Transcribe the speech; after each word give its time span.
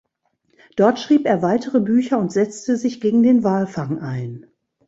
Dort 0.77 0.97
schrieb 0.99 1.27
er 1.27 1.43
weitere 1.43 1.79
Bücher 1.79 2.17
und 2.17 2.31
setzte 2.31 2.75
sich 2.75 3.01
gegen 3.01 3.21
den 3.21 3.43
Walfang 3.43 3.99
ein. 3.99 4.47